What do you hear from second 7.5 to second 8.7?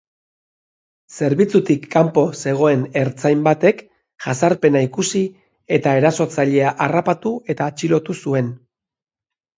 eta atxilotu zuen.